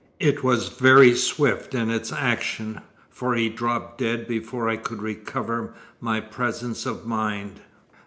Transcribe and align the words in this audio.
It 0.19 0.43
was 0.43 0.69
very 0.69 1.13
swift 1.13 1.75
in 1.75 1.91
its 1.91 2.11
action, 2.11 2.81
for 3.11 3.35
he 3.35 3.49
dropped 3.49 3.99
dead 3.99 4.27
before 4.27 4.67
I 4.67 4.75
could 4.75 4.99
recover 5.03 5.75
my 5.99 6.19
presence 6.19 6.87
of 6.87 7.05
mind." 7.05 7.59